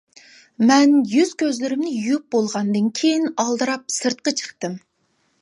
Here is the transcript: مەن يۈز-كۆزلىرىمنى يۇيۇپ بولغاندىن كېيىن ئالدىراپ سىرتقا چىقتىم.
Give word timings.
مەن 0.69 0.95
يۈز-كۆزلىرىمنى 1.11 1.91
يۇيۇپ 1.97 2.25
بولغاندىن 2.37 2.89
كېيىن 3.01 3.29
ئالدىراپ 3.45 3.87
سىرتقا 3.99 4.37
چىقتىم. 4.43 4.81